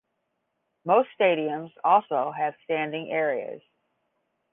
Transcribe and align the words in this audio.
Most 0.83 1.09
stadiums 1.19 1.71
also 1.83 2.31
have 2.31 2.55
standing 2.63 3.11
areas. 3.11 3.61